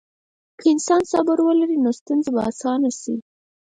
[0.59, 3.15] که انسان صبر ولري، نو ستونزې به اسانه شي.